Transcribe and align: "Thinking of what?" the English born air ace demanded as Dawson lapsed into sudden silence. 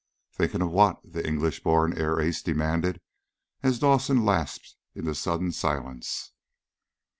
"Thinking 0.33 0.63
of 0.63 0.71
what?" 0.71 0.97
the 1.03 1.23
English 1.27 1.61
born 1.61 1.95
air 1.95 2.19
ace 2.19 2.41
demanded 2.41 3.01
as 3.61 3.77
Dawson 3.77 4.25
lapsed 4.25 4.75
into 4.95 5.13
sudden 5.13 5.51
silence. 5.51 6.31